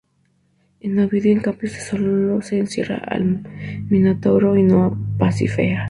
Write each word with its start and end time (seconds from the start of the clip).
En 0.79 0.97
Ovidio, 0.97 1.31
en 1.31 1.41
cambio, 1.41 1.69
sólo 1.69 2.41
se 2.41 2.57
encierra 2.57 2.97
al 3.07 3.43
Minotauro 3.87 4.55
y 4.57 4.63
no 4.63 4.85
a 4.85 5.17
Pasífae. 5.19 5.77